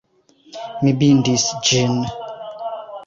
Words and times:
Mi 0.87 0.95
bindis 1.03 1.45
ĝin! 1.69 2.01